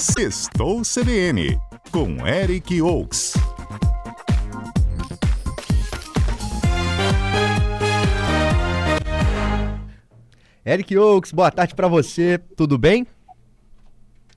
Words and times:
Sextou 0.00 0.82
CBN, 0.82 1.58
com 1.90 2.24
Eric 2.24 2.80
Oaks. 2.80 3.34
Eric 10.64 10.96
Oaks, 10.96 11.32
boa 11.32 11.50
tarde 11.50 11.74
para 11.74 11.88
você, 11.88 12.38
tudo 12.56 12.78
bem? 12.78 13.08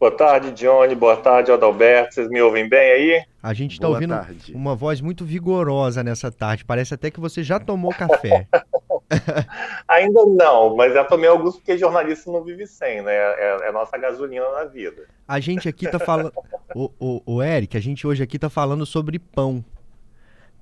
Boa 0.02 0.10
tarde, 0.12 0.52
Johnny. 0.54 0.96
Boa 0.96 1.16
tarde, 1.16 1.52
Adalberto. 1.52 2.16
Vocês 2.16 2.28
me 2.28 2.42
ouvem 2.42 2.68
bem 2.68 2.92
aí? 2.92 3.24
A 3.44 3.54
gente 3.54 3.74
está 3.74 3.88
ouvindo 3.88 4.16
tarde. 4.16 4.52
uma 4.52 4.74
voz 4.74 5.00
muito 5.00 5.24
vigorosa 5.24 6.04
nessa 6.04 6.32
tarde. 6.32 6.66
Parece 6.66 6.96
até 6.96 7.12
que 7.12 7.20
você 7.20 7.44
já 7.44 7.60
tomou 7.60 7.94
café. 7.94 8.48
Ainda 9.88 10.26
não, 10.26 10.76
mas 10.76 10.92
já 10.92 11.04
tomei 11.04 11.30
alguns 11.30 11.56
porque 11.56 11.78
jornalista 11.78 12.32
não 12.32 12.44
vive 12.44 12.66
sem, 12.66 13.04
né? 13.04 13.14
É, 13.14 13.70
é 13.70 13.72
nossa 13.72 13.96
gasolina 13.96 14.50
na 14.50 14.64
vida. 14.64 15.04
A 15.28 15.40
gente 15.40 15.70
aqui 15.70 15.88
tá 15.88 16.00
falando. 16.00 16.34
o, 16.74 16.90
o, 17.00 17.22
o 17.36 17.44
Eric, 17.44 17.78
a 17.78 17.80
gente 17.80 18.08
hoje 18.08 18.24
aqui 18.24 18.40
tá 18.40 18.50
falando 18.50 18.88
sobre 18.88 19.20
pão. 19.20 19.64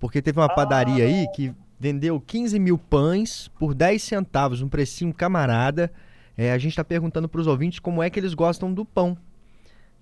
Porque 0.01 0.21
teve 0.21 0.37
uma 0.37 0.47
ah, 0.47 0.53
padaria 0.53 1.05
aí 1.05 1.25
que 1.33 1.53
vendeu 1.79 2.19
15 2.19 2.59
mil 2.59 2.77
pães 2.77 3.49
por 3.57 3.73
10 3.73 4.03
centavos, 4.03 4.61
um 4.61 4.67
precinho 4.67 5.13
camarada. 5.13 5.89
É, 6.37 6.51
a 6.51 6.57
gente 6.57 6.71
está 6.71 6.83
perguntando 6.83 7.29
para 7.29 7.39
os 7.39 7.47
ouvintes 7.47 7.79
como 7.79 8.03
é 8.03 8.09
que 8.09 8.19
eles 8.19 8.33
gostam 8.33 8.73
do 8.73 8.83
pão. 8.83 9.17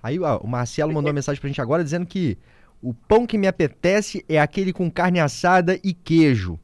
Aí 0.02 0.20
ó, 0.20 0.38
o 0.38 0.48
Marcelo 0.48 0.94
mandou 0.94 1.10
uma 1.10 1.16
mensagem 1.16 1.40
pra 1.40 1.48
gente 1.48 1.62
agora 1.62 1.84
dizendo 1.84 2.06
que 2.06 2.38
o 2.82 2.94
pão 2.94 3.26
que 3.26 3.38
me 3.38 3.48
apetece 3.48 4.24
é 4.30 4.40
aquele 4.40 4.72
com 4.72 4.90
carne 4.90 5.20
assada 5.20 5.80
e 5.84 5.94
queijo. 5.94 6.60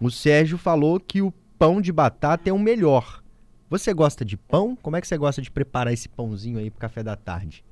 O 0.00 0.10
Sérgio 0.10 0.56
falou 0.56 0.98
que 0.98 1.20
o 1.20 1.32
pão 1.58 1.80
de 1.80 1.92
batata 1.92 2.48
é 2.48 2.52
o 2.52 2.58
melhor. 2.58 3.22
Você 3.68 3.92
gosta 3.92 4.24
de 4.24 4.36
pão? 4.36 4.74
Como 4.76 4.96
é 4.96 5.00
que 5.00 5.06
você 5.06 5.18
gosta 5.18 5.42
de 5.42 5.50
preparar 5.50 5.92
esse 5.92 6.08
pãozinho 6.08 6.58
aí 6.58 6.70
pro 6.70 6.80
café 6.80 7.02
da 7.02 7.16
tarde? 7.16 7.64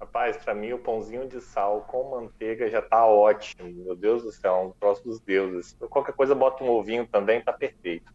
Rapaz, 0.00 0.36
para 0.36 0.54
mim 0.54 0.72
o 0.72 0.78
pãozinho 0.78 1.28
de 1.28 1.40
sal 1.40 1.82
com 1.82 2.10
manteiga 2.10 2.70
já 2.70 2.82
tá 2.82 3.06
ótimo. 3.06 3.70
Meu 3.84 3.94
Deus 3.96 4.22
do 4.22 4.32
céu, 4.32 4.68
um 4.68 4.78
troço 4.78 5.04
dos 5.04 5.20
deuses. 5.20 5.76
Qualquer 5.90 6.12
coisa 6.12 6.34
bota 6.34 6.62
um 6.62 6.68
ovinho 6.68 7.06
também, 7.06 7.40
tá 7.40 7.52
perfeito. 7.52 8.12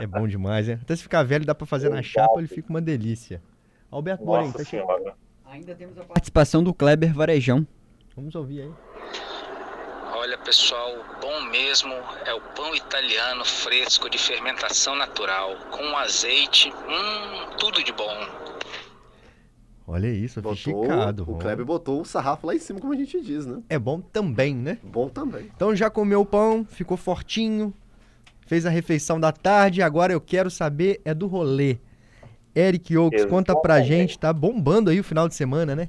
É 0.00 0.06
bom 0.06 0.26
demais, 0.28 0.68
né? 0.68 0.78
Até 0.82 0.94
se 0.96 1.02
ficar 1.02 1.22
velho 1.22 1.46
dá 1.46 1.54
para 1.54 1.66
fazer 1.66 1.88
na 1.88 2.02
chapa, 2.02 2.38
ele 2.38 2.48
fica 2.48 2.70
uma 2.70 2.80
delícia. 2.80 3.42
Alberto 3.94 4.24
Morim, 4.24 4.50
tá 4.50 4.64
chegando. 4.64 5.12
Ainda 5.44 5.72
temos 5.72 5.96
a 5.96 6.02
participação 6.02 6.64
do 6.64 6.74
Kleber 6.74 7.14
Varejão. 7.14 7.64
Vamos 8.16 8.34
ouvir 8.34 8.62
aí. 8.62 8.72
Olha 10.16 10.36
pessoal, 10.38 10.90
bom 11.20 11.42
mesmo 11.42 11.92
é 12.26 12.34
o 12.34 12.40
pão 12.40 12.74
italiano 12.74 13.44
fresco 13.44 14.10
de 14.10 14.18
fermentação 14.18 14.96
natural, 14.96 15.54
com 15.70 15.96
azeite, 15.96 16.70
hum, 16.70 17.56
tudo 17.56 17.84
de 17.84 17.92
bom. 17.92 18.16
Olha 19.86 20.08
isso, 20.08 20.42
botou, 20.42 20.86
O 21.28 21.38
Kleber 21.38 21.64
botou 21.64 22.00
o 22.00 22.04
sarrafo 22.04 22.48
lá 22.48 22.54
em 22.54 22.58
cima, 22.58 22.80
como 22.80 22.92
a 22.92 22.96
gente 22.96 23.20
diz, 23.20 23.46
né? 23.46 23.62
É 23.68 23.78
bom 23.78 24.00
também, 24.00 24.56
né? 24.56 24.78
Bom 24.82 25.08
também. 25.08 25.52
Então 25.54 25.76
já 25.76 25.88
comeu 25.88 26.22
o 26.22 26.26
pão, 26.26 26.64
ficou 26.64 26.96
fortinho, 26.96 27.72
fez 28.44 28.66
a 28.66 28.70
refeição 28.70 29.20
da 29.20 29.30
tarde, 29.30 29.82
agora 29.82 30.12
eu 30.12 30.20
quero 30.20 30.50
saber 30.50 31.00
é 31.04 31.14
do 31.14 31.28
rolê. 31.28 31.78
Eric 32.54 32.96
Oaks, 32.96 33.24
conta 33.24 33.54
pra 33.54 33.80
gente, 33.80 34.18
tá 34.18 34.32
bombando 34.32 34.90
aí 34.90 35.00
o 35.00 35.04
final 35.04 35.28
de 35.28 35.34
semana, 35.34 35.74
né? 35.74 35.88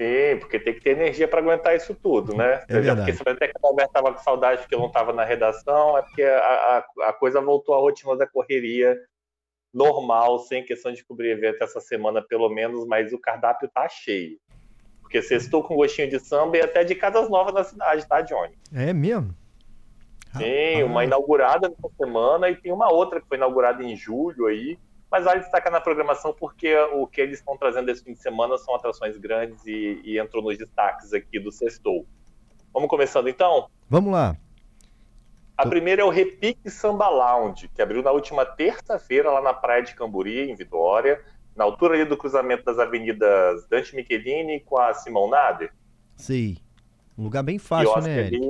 Sim, 0.00 0.38
porque 0.38 0.58
tem 0.58 0.72
que 0.72 0.80
ter 0.80 0.90
energia 0.90 1.28
para 1.28 1.40
aguentar 1.40 1.76
isso 1.76 1.94
tudo, 1.94 2.34
né? 2.34 2.64
É 2.68 2.80
verdade. 2.80 3.00
Porque 3.00 3.12
se 3.12 3.22
até 3.28 3.48
que 3.48 3.54
o 3.62 3.66
Alberto 3.66 3.92
tava 3.92 4.14
com 4.14 4.20
saudade 4.20 4.62
porque 4.62 4.74
eu 4.74 4.78
não 4.78 4.86
estava 4.86 5.12
na 5.12 5.24
redação, 5.24 5.98
é 5.98 6.00
porque 6.00 6.22
a, 6.22 6.38
a, 6.38 7.08
a, 7.08 7.12
coisa 7.12 7.38
voltou 7.38 7.74
à 7.74 7.78
rotina 7.78 8.16
da 8.16 8.26
correria 8.26 8.96
normal, 9.74 10.38
sem 10.38 10.64
questão 10.64 10.90
de 10.90 11.04
cobrir 11.04 11.32
evento 11.32 11.62
essa 11.62 11.80
semana, 11.80 12.22
pelo 12.22 12.48
menos, 12.48 12.86
mas 12.86 13.12
o 13.12 13.18
cardápio 13.18 13.68
tá 13.68 13.86
cheio. 13.90 14.38
Porque 15.02 15.18
estou 15.18 15.62
com 15.62 15.76
gostinho 15.76 16.08
de 16.08 16.18
samba 16.18 16.56
e 16.56 16.62
até 16.62 16.82
de 16.82 16.94
casas 16.94 17.28
novas 17.28 17.52
na 17.52 17.64
cidade, 17.64 18.08
tá, 18.08 18.22
Johnny? 18.22 18.54
É 18.72 18.94
mesmo? 18.94 19.34
Tem 20.38 20.82
uma 20.82 21.04
inaugurada 21.04 21.68
nessa 21.68 21.94
semana 21.96 22.48
e 22.48 22.56
tem 22.56 22.72
uma 22.72 22.90
outra 22.90 23.20
que 23.20 23.28
foi 23.28 23.36
inaugurada 23.36 23.82
em 23.82 23.94
julho 23.96 24.46
aí 24.46 24.78
mas 25.10 25.24
vale 25.24 25.40
destacar 25.40 25.72
na 25.72 25.80
programação 25.80 26.32
porque 26.32 26.74
o 26.92 27.06
que 27.06 27.20
eles 27.20 27.38
estão 27.38 27.56
trazendo 27.56 27.90
esse 27.90 28.04
fim 28.04 28.12
de 28.12 28.20
semana 28.20 28.56
são 28.58 28.74
atrações 28.74 29.16
grandes 29.16 29.66
e, 29.66 30.00
e 30.04 30.18
entrou 30.18 30.42
nos 30.42 30.56
destaques 30.56 31.12
aqui 31.12 31.38
do 31.40 31.50
Sextou. 31.50 32.06
Vamos 32.72 32.88
começando 32.88 33.28
então? 33.28 33.68
Vamos 33.88 34.12
lá. 34.12 34.36
A 35.56 35.66
primeira 35.66 36.00
é 36.00 36.04
o 36.04 36.08
Repique 36.08 36.70
Samba 36.70 37.08
Lounge, 37.08 37.68
que 37.68 37.82
abriu 37.82 38.02
na 38.02 38.12
última 38.12 38.46
terça-feira 38.46 39.30
lá 39.30 39.42
na 39.42 39.52
Praia 39.52 39.82
de 39.82 39.94
Camburi, 39.94 40.50
em 40.50 40.54
Vitória, 40.54 41.22
na 41.54 41.64
altura 41.64 41.94
ali 41.94 42.04
do 42.06 42.16
cruzamento 42.16 42.64
das 42.64 42.78
avenidas 42.78 43.66
Dante 43.68 43.94
Michelini 43.94 44.60
com 44.60 44.78
a 44.78 44.94
Simão 44.94 45.28
Nader. 45.28 45.70
Sim. 46.16 46.56
Um 47.18 47.24
lugar 47.24 47.42
bem 47.42 47.58
fácil, 47.58 48.00
né? 48.00 48.20
Ali, 48.20 48.40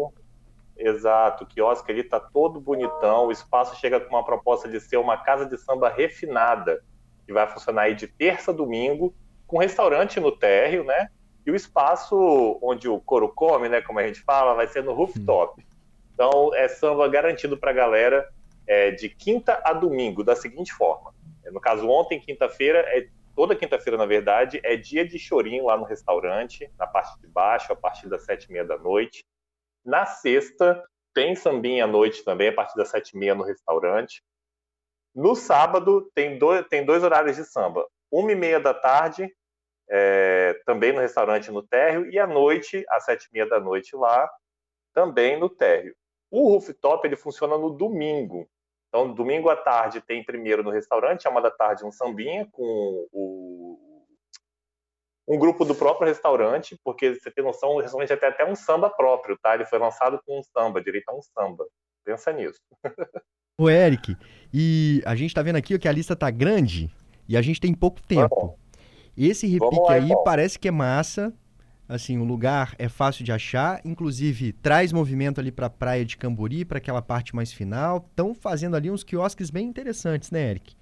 Exato, 0.83 1.45
o 1.45 1.47
quiosque 1.47 1.93
ali 1.93 2.03
tá 2.03 2.19
todo 2.19 2.59
bonitão, 2.59 3.27
o 3.27 3.33
espaço 3.33 3.79
chega 3.79 4.01
com 4.01 4.17
uma 4.17 4.25
proposta 4.25 4.67
de 4.67 4.81
ser 4.81 4.97
uma 4.97 5.19
casa 5.19 5.45
de 5.45 5.59
samba 5.59 5.91
refinada, 5.91 6.83
que 7.27 7.33
vai 7.35 7.47
funcionar 7.47 7.83
aí 7.83 7.95
de 7.95 8.07
terça 8.07 8.51
a 8.51 8.55
domingo, 8.55 9.15
com 9.47 9.59
restaurante 9.59 10.19
no 10.19 10.33
térreo, 10.33 10.83
né? 10.83 11.11
E 11.45 11.51
o 11.51 11.55
espaço 11.55 12.59
onde 12.63 12.89
o 12.89 12.99
couro 12.99 13.29
come, 13.29 13.69
né, 13.69 13.83
como 13.83 13.99
a 13.99 14.07
gente 14.07 14.23
fala, 14.23 14.55
vai 14.55 14.67
ser 14.67 14.83
no 14.83 14.95
rooftop. 14.95 15.63
Então, 16.15 16.55
é 16.55 16.67
samba 16.67 17.07
garantido 17.09 17.59
para 17.59 17.71
a 17.71 17.75
galera 17.75 18.27
é, 18.67 18.91
de 18.91 19.09
quinta 19.09 19.61
a 19.65 19.73
domingo, 19.75 20.25
da 20.25 20.35
seguinte 20.35 20.73
forma. 20.73 21.13
No 21.53 21.61
caso, 21.61 21.89
ontem, 21.89 22.21
quinta-feira, 22.21 22.79
é, 22.79 23.07
toda 23.35 23.57
quinta-feira, 23.57 23.99
na 23.99 24.07
verdade, 24.07 24.61
é 24.63 24.77
dia 24.77 25.07
de 25.07 25.19
chorinho 25.19 25.67
lá 25.67 25.77
no 25.77 25.85
restaurante, 25.85 26.71
na 26.79 26.87
parte 26.87 27.21
de 27.21 27.27
baixo, 27.27 27.73
a 27.73 27.77
partir 27.77 28.09
das 28.09 28.25
sete 28.25 28.45
e 28.45 28.53
meia 28.53 28.65
da 28.65 28.79
noite. 28.79 29.25
Na 29.85 30.07
sexta, 30.07 30.83
tem 31.15 31.35
sambinha 31.35 31.85
à 31.85 31.87
noite 31.87 32.25
também, 32.25 32.49
a 32.49 32.55
partir 32.55 32.77
das 32.77 32.89
sete 32.89 33.11
e 33.11 33.19
meia 33.19 33.35
no 33.35 33.45
restaurante. 33.45 34.23
No 35.15 35.35
sábado, 35.35 36.11
tem 36.15 36.39
dois, 36.39 36.67
tem 36.69 36.85
dois 36.85 37.03
horários 37.03 37.37
de 37.37 37.45
samba. 37.45 37.87
Uma 38.11 38.33
e 38.33 38.37
meia 38.37 38.61
da 38.61 38.73
tarde, 38.73 39.35
é, 39.89 40.61
também 40.65 40.93
no 40.93 41.01
restaurante 41.01 41.51
no 41.51 41.63
térreo, 41.63 42.11
e 42.11 42.19
à 42.19 42.27
noite, 42.27 42.85
às 42.91 43.05
sete 43.05 43.25
e 43.25 43.33
meia 43.33 43.47
da 43.47 43.59
noite 43.59 43.97
lá, 43.97 44.31
também 44.95 45.39
no 45.39 45.49
térreo. 45.49 45.95
O 46.31 46.49
rooftop, 46.49 47.07
ele 47.07 47.17
funciona 47.17 47.59
no 47.59 47.71
domingo. 47.71 48.49
Então, 48.89 49.13
domingo 49.13 49.49
à 49.49 49.57
tarde 49.57 50.01
tem 50.01 50.25
primeiro 50.25 50.63
no 50.63 50.71
restaurante, 50.71 51.29
uma 51.29 51.41
da 51.41 51.51
tarde 51.51 51.85
um 51.85 51.93
sambinha 51.93 52.49
com 52.51 53.09
o 53.13 53.60
um 55.31 55.39
grupo 55.39 55.65
do 55.65 55.77
próprio 55.77 56.09
restaurante, 56.09 56.77
porque 56.85 57.15
você 57.15 57.31
tem 57.31 57.45
noção, 57.45 57.71
o 57.71 57.81
restaurante 57.81 58.17
tem 58.17 58.29
até 58.29 58.45
um 58.45 58.57
samba 58.57 58.91
próprio, 58.91 59.39
tá? 59.41 59.55
Ele 59.55 59.65
foi 59.65 59.79
lançado 59.79 60.21
com 60.27 60.41
um 60.41 60.43
samba, 60.43 60.83
direito 60.83 61.09
a 61.09 61.15
um 61.15 61.23
samba. 61.23 61.65
Pensa 62.05 62.33
nisso. 62.33 62.59
O 63.57 63.71
Eric, 63.71 64.17
e 64.53 65.03
a 65.05 65.15
gente 65.15 65.35
tá 65.35 65.43
vendo 65.43 65.57
aqui 65.57 65.79
que 65.79 65.87
a 65.87 65.93
lista 65.93 66.17
tá 66.17 66.31
grande 66.31 66.91
e 67.29 67.37
a 67.37 67.43
gente 67.43 67.61
tem 67.61 67.73
pouco 67.73 68.01
tempo. 68.03 68.59
Esse 69.17 69.47
repique 69.47 69.79
lá, 69.83 69.93
aí 69.93 70.07
então. 70.07 70.25
parece 70.25 70.59
que 70.59 70.67
é 70.67 70.71
massa. 70.71 71.33
Assim, 71.87 72.19
o 72.19 72.25
lugar 72.25 72.75
é 72.79 72.89
fácil 72.89 73.25
de 73.25 73.33
achar, 73.33 73.81
inclusive 73.85 74.53
traz 74.55 74.93
movimento 74.93 75.41
ali 75.41 75.53
para 75.53 75.67
a 75.67 75.71
praia 75.71 76.05
de 76.05 76.17
Cambori, 76.17 76.65
para 76.65 76.79
aquela 76.79 77.03
parte 77.03 77.37
mais 77.37 77.53
final. 77.53 77.99
Estão 77.99 78.35
fazendo 78.35 78.77
ali 78.77 78.91
uns 78.91 79.05
quiosques 79.05 79.51
bem 79.51 79.67
interessantes, 79.67 80.31
né, 80.31 80.51
Eric? 80.51 80.75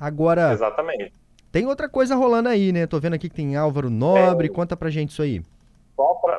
Agora, 0.00 0.52
Exatamente. 0.52 1.12
Tem 1.52 1.66
outra 1.66 1.86
coisa 1.86 2.16
rolando 2.16 2.48
aí, 2.48 2.72
né? 2.72 2.86
Tô 2.86 2.98
vendo 2.98 3.12
aqui 3.12 3.28
que 3.28 3.36
tem 3.36 3.54
Álvaro 3.56 3.90
Nobre. 3.90 4.48
Conta 4.48 4.74
pra 4.74 4.88
gente 4.88 5.10
isso 5.10 5.20
aí. 5.20 5.42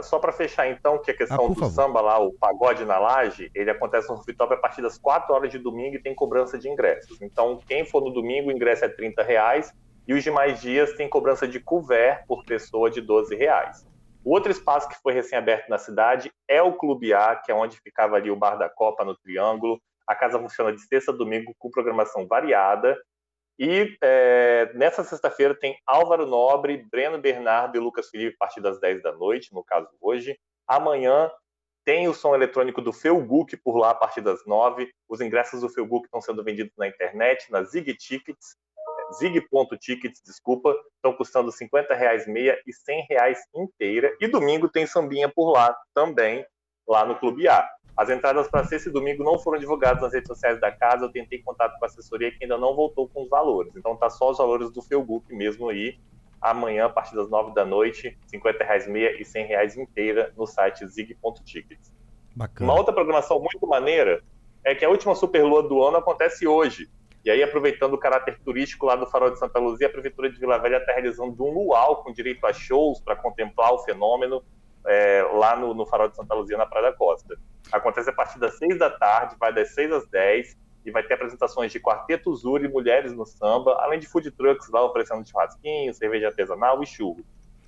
Só 0.01 0.17
para 0.19 0.33
fechar, 0.33 0.67
então, 0.67 0.97
que 0.97 1.11
a 1.11 1.15
questão 1.15 1.45
ah, 1.45 1.47
do 1.47 1.53
favor. 1.53 1.71
samba 1.71 2.01
lá, 2.01 2.19
o 2.19 2.33
pagode 2.33 2.83
na 2.83 2.97
laje, 2.97 3.49
ele 3.55 3.69
acontece 3.69 4.09
no 4.09 4.15
Rooftop 4.15 4.53
a 4.53 4.57
partir 4.57 4.81
das 4.81 4.97
4 4.97 5.33
horas 5.33 5.51
de 5.51 5.59
domingo 5.59 5.95
e 5.95 6.01
tem 6.01 6.13
cobrança 6.13 6.57
de 6.57 6.67
ingressos. 6.67 7.21
Então, 7.21 7.59
quem 7.65 7.85
for 7.85 8.03
no 8.03 8.11
domingo, 8.11 8.49
o 8.49 8.51
ingresso 8.51 8.83
é 8.83 8.89
30 8.89 9.23
reais 9.23 9.71
e 10.07 10.13
os 10.13 10.23
demais 10.23 10.59
dias 10.59 10.93
tem 10.93 11.07
cobrança 11.07 11.47
de 11.47 11.59
couvert 11.59 12.25
por 12.27 12.43
pessoa 12.43 12.89
de 12.89 12.99
12 12.99 13.35
reais. 13.35 13.87
O 14.25 14.31
outro 14.31 14.51
espaço 14.51 14.89
que 14.89 14.99
foi 15.01 15.13
recém-aberto 15.13 15.69
na 15.69 15.77
cidade 15.77 16.31
é 16.47 16.61
o 16.61 16.73
Clube 16.73 17.13
A, 17.13 17.35
que 17.35 17.51
é 17.51 17.55
onde 17.55 17.79
ficava 17.79 18.15
ali 18.15 18.31
o 18.31 18.35
Bar 18.35 18.57
da 18.57 18.67
Copa 18.67 19.05
no 19.05 19.15
Triângulo. 19.15 19.79
A 20.07 20.15
casa 20.15 20.39
funciona 20.39 20.73
de 20.73 20.81
sexta 20.81 21.11
a 21.11 21.15
domingo 21.15 21.53
com 21.59 21.69
programação 21.69 22.27
variada 22.27 22.97
e 23.57 23.95
é, 24.01 24.71
nessa 24.73 25.03
sexta-feira 25.03 25.53
tem 25.53 25.77
Álvaro 25.85 26.25
Nobre, 26.25 26.85
Breno 26.89 27.19
Bernardo 27.19 27.77
e 27.77 27.79
Lucas 27.79 28.09
Felipe 28.09 28.35
a 28.35 28.45
partir 28.45 28.61
das 28.61 28.79
10 28.79 29.03
da 29.03 29.11
noite, 29.11 29.53
no 29.53 29.63
caso 29.63 29.87
hoje. 30.01 30.37
Amanhã 30.67 31.29
tem 31.85 32.07
o 32.07 32.13
som 32.13 32.33
eletrônico 32.33 32.81
do 32.81 32.93
Felguk 32.93 33.55
por 33.57 33.77
lá 33.77 33.91
a 33.91 33.95
partir 33.95 34.21
das 34.21 34.45
9. 34.45 34.89
Os 35.07 35.21
ingressos 35.21 35.61
do 35.61 35.69
Felguk 35.69 36.05
estão 36.05 36.21
sendo 36.21 36.43
vendidos 36.43 36.73
na 36.77 36.87
internet, 36.87 37.51
na 37.51 37.63
Zig 37.63 37.93
Tickets, 37.95 38.57
zig.tickets, 39.17 40.21
desculpa, 40.25 40.75
estão 40.95 41.13
custando 41.13 41.51
50 41.51 41.93
reais 41.93 42.27
meia 42.27 42.59
e 42.65 42.73
100 42.73 43.05
reais 43.09 43.39
inteira. 43.53 44.15
E 44.19 44.27
domingo 44.27 44.69
tem 44.69 44.87
sambinha 44.87 45.29
por 45.29 45.51
lá 45.51 45.75
também, 45.93 46.45
lá 46.87 47.05
no 47.05 47.19
Clube 47.19 47.47
A. 47.47 47.69
As 47.95 48.09
entradas 48.09 48.47
para 48.47 48.63
sexta 48.65 48.89
e 48.89 48.91
domingo 48.91 49.23
não 49.23 49.37
foram 49.37 49.59
divulgadas 49.59 50.01
nas 50.01 50.13
redes 50.13 50.27
sociais 50.27 50.59
da 50.59 50.71
casa. 50.71 51.05
Eu 51.05 51.11
tentei 51.11 51.39
contato 51.39 51.77
com 51.77 51.85
a 51.85 51.87
assessoria 51.87 52.31
que 52.31 52.43
ainda 52.43 52.57
não 52.57 52.75
voltou 52.75 53.07
com 53.07 53.23
os 53.23 53.29
valores. 53.29 53.75
Então 53.75 53.95
tá 53.95 54.09
só 54.09 54.31
os 54.31 54.37
valores 54.37 54.71
do 54.71 54.81
Felbook 54.81 55.33
mesmo 55.33 55.69
aí. 55.69 55.99
Amanhã, 56.41 56.85
a 56.85 56.89
partir 56.89 57.15
das 57.15 57.29
nove 57.29 57.53
da 57.53 57.63
noite, 57.63 58.17
R$ 58.31 58.39
reais 58.59 58.87
meia 58.87 59.11
e 59.11 59.23
R$ 59.23 59.43
reais 59.43 59.77
inteira 59.77 60.33
no 60.35 60.45
site 60.45 60.85
zig.tickets. 60.87 61.93
Bacana. 62.35 62.69
Uma 62.69 62.77
outra 62.77 62.93
programação 62.93 63.39
muito 63.39 63.65
maneira 63.67 64.23
é 64.63 64.73
que 64.73 64.83
a 64.83 64.89
última 64.89 65.13
Superlua 65.13 65.61
do 65.61 65.83
ano 65.83 65.97
acontece 65.97 66.47
hoje. 66.47 66.89
E 67.23 67.31
aí, 67.31 67.41
aproveitando 67.41 67.93
o 67.93 67.97
caráter 67.97 68.37
turístico 68.43 68.85
lá 68.85 68.95
do 68.95 69.05
Farol 69.05 69.31
de 69.31 69.39
Santa 69.39 69.57
Luzia, 69.57 69.87
a 69.87 69.89
Prefeitura 69.89 70.29
de 70.29 70.37
Vila 70.37 70.57
Velha 70.57 70.77
está 70.77 70.91
realizando 70.91 71.41
um 71.41 71.53
luau 71.53 72.03
com 72.03 72.11
direito 72.11 72.45
a 72.45 72.51
shows 72.51 72.99
para 72.99 73.15
contemplar 73.15 73.71
o 73.71 73.79
fenômeno 73.79 74.43
é, 74.85 75.21
lá 75.33 75.55
no, 75.55 75.73
no, 75.73 75.85
Farol 75.85 76.09
de 76.09 76.17
Santa 76.17 76.33
Luzia, 76.33 76.57
na 76.57 76.65
Praia 76.65 76.91
da 76.91 76.97
Costa. 76.97 77.37
Acontece 77.73 78.09
a 78.09 78.13
partir 78.13 78.39
das 78.39 78.57
seis 78.57 78.77
da 78.77 78.89
tarde, 78.89 79.35
vai 79.39 79.51
das 79.51 79.73
seis 79.73 79.91
às 79.91 80.07
dez, 80.07 80.55
e 80.85 80.91
vai 80.91 81.01
ter 81.01 81.15
apresentações 81.15 81.71
de 81.71 81.79
quarteto 81.79 82.33
Zuri, 82.35 82.67
mulheres 82.67 83.13
no 83.13 83.25
samba, 83.25 83.77
além 83.79 83.99
de 83.99 84.07
food 84.07 84.29
trucks 84.31 84.69
lá 84.69 84.85
oferecendo 84.85 85.27
churrasquinho, 85.27 85.93
cerveja 85.93 86.27
artesanal 86.27 86.83
e 86.83 86.85
churro. 86.85 87.25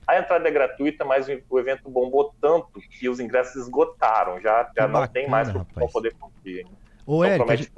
A 0.07 0.19
entrada 0.19 0.47
é 0.47 0.51
gratuita, 0.51 1.03
mas 1.03 1.27
o 1.49 1.59
evento 1.59 1.89
bombou 1.89 2.35
tanto 2.39 2.79
que 2.79 3.09
os 3.09 3.19
ingressos 3.19 3.55
esgotaram, 3.63 4.39
já, 4.39 4.69
já 4.75 4.83
não 4.87 4.99
bacana, 4.99 5.07
tem 5.07 5.27
mais 5.27 5.51
para 5.51 5.87
poder 5.87 6.13
curtir. 6.13 6.67
Ô, 7.07 7.25
então, 7.25 7.47
Eric, 7.49 7.71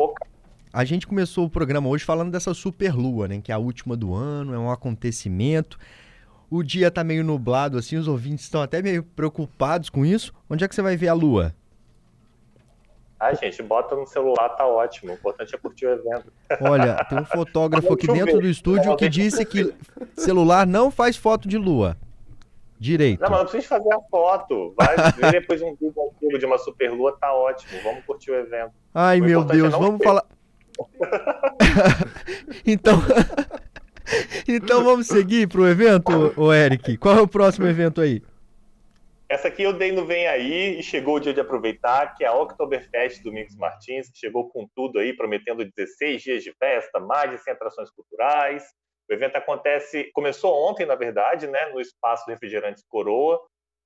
a 0.74 0.84
gente 0.84 1.08
começou 1.08 1.46
o 1.46 1.50
programa 1.50 1.88
hoje 1.88 2.04
falando 2.04 2.32
dessa 2.32 2.54
superlua, 2.54 3.30
né? 3.30 3.40
Que 3.42 3.52
é 3.52 3.56
a 3.56 3.58
última 3.58 3.96
do 3.96 4.14
ano, 4.14 4.54
é 4.54 4.60
um 4.60 4.70
acontecimento. 4.70 5.80
O 6.50 6.64
dia 6.64 6.92
tá 6.92 7.04
meio 7.04 7.24
nublado, 7.24 7.78
assim, 7.78 7.96
os 7.96 8.08
ouvintes 8.08 8.44
estão 8.44 8.62
até 8.62 8.82
meio 8.82 9.04
preocupados 9.04 9.90
com 9.90 10.06
isso. 10.06 10.34
Onde 10.50 10.66
é 10.66 10.68
que 10.68 10.76
você 10.76 10.82
vai 10.82 10.98
ver 10.98 11.08
a 11.08 11.14
lua? 11.14 11.56
Ah, 13.20 13.34
gente, 13.34 13.64
bota 13.64 13.96
no 13.96 14.06
celular, 14.06 14.50
tá 14.50 14.68
ótimo. 14.68 15.12
O 15.12 15.16
importante 15.16 15.56
é 15.56 15.58
curtir 15.58 15.88
o 15.88 15.92
evento. 15.92 16.32
Olha, 16.62 17.04
tem 17.06 17.20
um 17.20 17.26
fotógrafo 17.26 17.94
aqui 17.94 18.06
dentro 18.08 18.40
do 18.40 18.48
estúdio 18.48 18.96
que 18.96 19.10
disse 19.10 19.44
que 19.44 19.74
celular 20.16 20.68
não 20.68 20.92
faz 20.92 21.18
foto 21.18 21.48
de 21.48 21.58
lua. 21.58 21.98
Direito. 22.80 23.22
Não, 23.22 23.32
mas 23.32 23.40
não 23.40 23.46
precisa 23.48 23.76
fazer 23.76 23.92
a 23.92 24.00
foto. 24.02 24.76
Vai 24.78 24.96
ver 25.14 25.32
depois 25.32 25.60
um 25.64 25.76
vídeo 25.76 25.96
antigo 25.98 26.38
de 26.38 26.46
uma 26.46 26.60
superlua, 26.60 27.18
tá 27.20 27.34
ótimo. 27.34 27.82
Vamos 27.84 28.06
curtir 28.06 28.30
o 28.30 28.36
evento. 28.36 28.74
Ai, 28.94 29.20
o 29.20 29.24
meu 29.24 29.42
é 29.42 29.46
Deus, 29.46 29.72
vamos 29.72 30.04
falar. 30.04 30.24
então. 32.68 33.02
então 34.48 34.84
vamos 34.84 35.08
seguir 35.08 35.48
pro 35.48 35.68
evento, 35.68 36.34
o 36.38 36.54
Eric. 36.54 36.98
Qual 36.98 37.18
é 37.18 37.22
o 37.22 37.28
próximo 37.28 37.66
evento 37.66 38.00
aí? 38.00 38.22
Essa 39.30 39.50
aqui 39.50 39.62
eu 39.62 39.74
dei 39.74 39.92
no 39.92 40.06
Vem 40.06 40.26
Aí 40.26 40.80
e 40.80 40.84
chegou 40.84 41.16
o 41.16 41.20
dia 41.20 41.34
de 41.34 41.42
aproveitar, 41.42 42.16
que 42.16 42.24
é 42.24 42.28
a 42.28 42.34
Oktoberfest 42.34 43.22
Domingos 43.22 43.58
Martins, 43.58 44.10
que 44.10 44.18
chegou 44.18 44.50
com 44.50 44.66
tudo 44.74 45.00
aí, 45.00 45.14
prometendo 45.14 45.66
16 45.66 46.22
dias 46.22 46.44
de 46.44 46.54
festa, 46.54 46.98
mais 46.98 47.32
de 47.32 47.38
100 47.40 47.54
atrações 47.54 47.90
culturais. 47.92 48.64
O 49.10 49.14
evento 49.14 49.36
acontece, 49.36 50.10
começou 50.14 50.54
ontem, 50.70 50.86
na 50.86 50.96
verdade, 50.96 51.46
né, 51.46 51.66
no 51.74 51.82
Espaço 51.82 52.24
Refrigerantes 52.30 52.86
Coroa, 52.88 53.38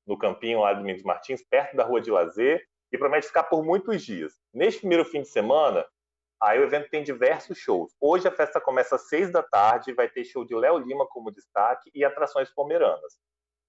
no 0.05 0.15
campinho 0.15 0.59
lá 0.59 0.73
do 0.73 0.81
Domingos 0.81 1.03
Martins, 1.03 1.43
perto 1.49 1.75
da 1.75 1.83
Rua 1.83 2.01
de 2.01 2.11
Lazer, 2.11 2.63
e 2.91 2.97
promete 2.97 3.25
ficar 3.25 3.43
por 3.43 3.63
muitos 3.63 4.03
dias. 4.03 4.33
Neste 4.53 4.81
primeiro 4.81 5.05
fim 5.05 5.21
de 5.21 5.29
semana, 5.29 5.83
Aí 6.41 6.59
o 6.59 6.63
evento 6.63 6.89
tem 6.89 7.03
diversos 7.03 7.59
shows. 7.59 7.95
Hoje 8.01 8.27
a 8.27 8.31
festa 8.31 8.59
começa 8.59 8.95
às 8.95 9.07
seis 9.07 9.31
da 9.31 9.43
tarde, 9.43 9.93
vai 9.93 10.09
ter 10.09 10.25
show 10.25 10.43
de 10.43 10.55
Léo 10.55 10.79
Lima 10.79 11.05
como 11.07 11.31
destaque 11.31 11.91
e 11.93 12.03
atrações 12.03 12.49
pomeranas. 12.49 13.19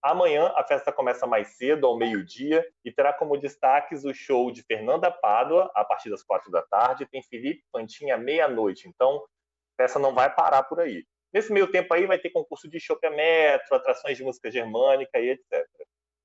Amanhã 0.02 0.52
a 0.56 0.64
festa 0.64 0.90
começa 0.90 1.28
mais 1.28 1.56
cedo, 1.56 1.86
ao 1.86 1.96
meio-dia, 1.96 2.66
e 2.84 2.90
terá 2.90 3.12
como 3.12 3.38
destaques 3.38 4.04
o 4.04 4.12
show 4.12 4.50
de 4.50 4.60
Fernanda 4.62 5.12
Pádua, 5.12 5.70
a 5.76 5.84
partir 5.84 6.10
das 6.10 6.24
quatro 6.24 6.50
da 6.50 6.60
tarde, 6.60 7.06
tem 7.06 7.22
Felipe 7.22 7.62
Pantinha 7.70 8.16
à 8.16 8.18
meia-noite, 8.18 8.88
então 8.88 9.18
a 9.18 9.82
festa 9.82 10.00
não 10.00 10.12
vai 10.12 10.34
parar 10.34 10.64
por 10.64 10.80
aí. 10.80 11.06
Nesse 11.32 11.52
meio 11.52 11.70
tempo 11.70 11.94
aí 11.94 12.04
vai 12.04 12.18
ter 12.18 12.30
concurso 12.30 12.68
de 12.68 12.80
chopemetro, 12.80 13.76
atrações 13.76 14.16
de 14.16 14.24
música 14.24 14.50
germânica 14.50 15.20
e 15.20 15.30
etc. 15.30 15.66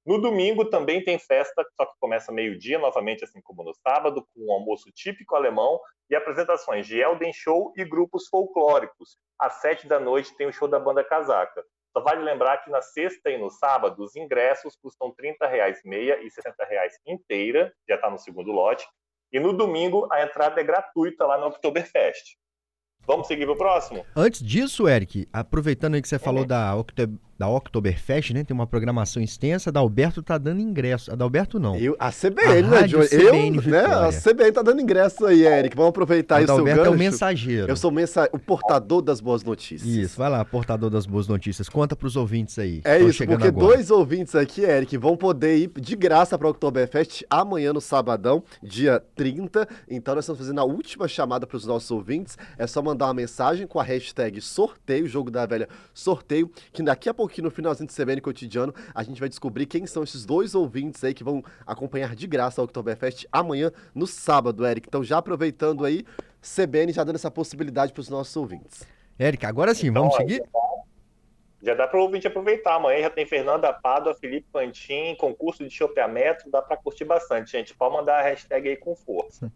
No 0.03 0.19
domingo 0.19 0.65
também 0.69 1.03
tem 1.03 1.19
festa, 1.19 1.63
só 1.75 1.85
que 1.85 1.99
começa 1.99 2.31
meio-dia, 2.31 2.79
novamente, 2.79 3.23
assim 3.25 3.41
como 3.41 3.63
no 3.63 3.73
sábado, 3.75 4.25
com 4.33 4.47
um 4.47 4.53
almoço 4.53 4.91
típico 4.91 5.35
alemão 5.35 5.79
e 6.09 6.15
apresentações 6.15 6.87
de 6.87 6.97
Elden 6.97 7.31
Show 7.31 7.73
e 7.75 7.85
grupos 7.85 8.27
folclóricos. 8.27 9.17
Às 9.37 9.55
sete 9.55 9.85
da 9.85 9.99
noite 9.99 10.35
tem 10.35 10.47
o 10.47 10.53
show 10.53 10.67
da 10.67 10.79
banda 10.79 11.03
Casaca. 11.03 11.63
Só 11.95 12.03
vale 12.03 12.23
lembrar 12.23 12.57
que 12.57 12.69
na 12.69 12.81
sexta 12.81 13.29
e 13.29 13.37
no 13.37 13.49
sábado 13.49 14.03
os 14.03 14.15
ingressos 14.15 14.75
custam 14.75 15.13
R$ 15.17 15.35
reais 15.47 15.81
meia 15.83 16.19
e 16.21 16.25
R$ 16.25 16.65
reais 16.69 16.93
inteira, 17.05 17.73
já 17.87 17.95
está 17.95 18.09
no 18.09 18.17
segundo 18.17 18.51
lote. 18.51 18.87
E 19.31 19.39
no 19.39 19.51
domingo 19.51 20.07
a 20.11 20.23
entrada 20.23 20.61
é 20.61 20.63
gratuita 20.63 21.25
lá 21.25 21.37
no 21.37 21.47
Oktoberfest. 21.47 22.37
Vamos 23.05 23.27
seguir 23.27 23.45
para 23.45 23.53
o 23.53 23.57
próximo? 23.57 24.05
Antes 24.15 24.41
disso, 24.41 24.87
Eric, 24.87 25.27
aproveitando 25.31 25.95
aí 25.95 26.01
que 26.01 26.07
você 26.07 26.19
falou 26.19 26.45
da 26.45 26.75
Oktoberfest, 26.75 27.26
da 27.37 27.47
Oktoberfest, 27.47 28.33
né? 28.33 28.43
Tem 28.43 28.53
uma 28.53 28.65
programação 28.65 29.21
extensa. 29.21 29.71
Da 29.71 29.79
Alberto 29.79 30.23
tá 30.23 30.37
dando 30.37 30.59
ingresso. 30.59 31.11
A 31.11 31.15
da 31.15 31.23
Alberto 31.23 31.59
não. 31.59 31.75
Eu, 31.75 31.95
a 31.99 32.11
CBN, 32.11 32.67
a 32.67 32.81
né, 32.81 32.87
Johnny? 32.87 33.07
Eu, 33.11 33.61
né? 33.63 33.85
A 33.85 34.09
CBN 34.09 34.51
tá 34.51 34.61
dando 34.61 34.81
ingresso 34.81 35.25
aí, 35.25 35.45
Eric. 35.45 35.75
Vamos 35.75 35.89
aproveitar 35.89 36.41
isso. 36.41 36.51
O 36.51 36.57
Alberto 36.57 36.85
é 36.85 36.89
o 36.89 36.97
mensageiro. 36.97 37.69
Eu 37.69 37.75
sou 37.75 37.91
o, 37.91 37.93
mensa... 37.93 38.27
o 38.31 38.39
portador 38.39 39.01
das 39.01 39.21
boas 39.21 39.43
notícias. 39.43 39.89
Isso, 39.89 40.17
vai 40.17 40.29
lá, 40.29 40.43
portador 40.43 40.89
das 40.89 41.05
boas 41.05 41.27
notícias. 41.27 41.69
Conta 41.69 41.95
pros 41.95 42.15
ouvintes 42.15 42.57
aí. 42.57 42.81
É 42.83 42.99
isso, 42.99 43.25
porque 43.25 43.47
agora. 43.47 43.51
dois 43.51 43.91
ouvintes 43.91 44.33
aqui, 44.33 44.61
Eric, 44.61 44.97
vão 44.97 45.15
poder 45.15 45.57
ir 45.57 45.71
de 45.79 45.95
graça 45.95 46.37
pra 46.37 46.49
Oktoberfest 46.49 47.23
amanhã 47.29 47.71
no 47.71 47.81
sabadão, 47.81 48.43
dia 48.63 49.03
30. 49.15 49.67
Então 49.89 50.15
nós 50.15 50.23
estamos 50.23 50.39
fazendo 50.39 50.59
a 50.59 50.63
última 50.63 51.07
chamada 51.07 51.45
pros 51.45 51.65
nossos 51.65 51.91
ouvintes. 51.91 52.37
É 52.57 52.65
só 52.65 52.81
mandar 52.81 53.05
uma 53.05 53.13
mensagem 53.13 53.67
com 53.67 53.79
a 53.79 53.83
hashtag 53.83 54.41
sorteio, 54.41 55.07
jogo 55.07 55.29
da 55.29 55.45
velha 55.45 55.67
sorteio, 55.93 56.49
que 56.73 56.81
daqui 56.81 57.09
a 57.09 57.13
pouco 57.13 57.26
pouquinho 57.27 57.45
no 57.45 57.51
finalzinho 57.51 57.87
do 57.87 57.93
CBN 57.93 58.21
Cotidiano, 58.21 58.73
a 58.95 59.03
gente 59.03 59.19
vai 59.19 59.27
descobrir 59.27 59.65
quem 59.65 59.85
são 59.85 60.01
esses 60.01 60.25
dois 60.25 60.55
ouvintes 60.55 61.03
aí 61.03 61.13
que 61.13 61.23
vão 61.23 61.43
acompanhar 61.65 62.15
de 62.15 62.25
graça 62.25 62.61
o 62.61 62.63
Oktoberfest 62.63 63.25
amanhã, 63.31 63.71
no 63.93 64.07
sábado, 64.07 64.65
Eric. 64.65 64.87
Então, 64.87 65.03
já 65.03 65.17
aproveitando 65.17 65.83
aí, 65.83 66.05
CBN 66.41 66.93
já 66.93 67.03
dando 67.03 67.15
essa 67.15 67.29
possibilidade 67.29 67.91
para 67.91 67.99
os 67.99 68.09
nossos 68.09 68.35
ouvintes. 68.37 68.87
Eric, 69.19 69.45
agora 69.45 69.75
sim, 69.75 69.91
vamos 69.91 70.13
então, 70.13 70.27
seguir? 70.27 70.43
Já 71.61 71.73
dá 71.73 71.87
para 71.87 71.99
o 71.99 72.03
ouvinte 72.03 72.27
aproveitar. 72.27 72.75
Amanhã 72.75 73.01
já 73.01 73.09
tem 73.09 73.25
Fernanda 73.25 73.73
Pádua, 73.73 74.15
Felipe 74.15 74.47
Pantin, 74.51 75.15
concurso 75.15 75.63
de 75.63 75.69
chopeamento, 75.69 76.49
dá 76.49 76.61
para 76.61 76.77
curtir 76.77 77.03
bastante, 77.03 77.51
gente. 77.51 77.75
Pode 77.75 77.93
mandar 77.93 78.19
a 78.19 78.23
hashtag 78.23 78.69
aí 78.69 78.77
com 78.77 78.95
força. 78.95 79.51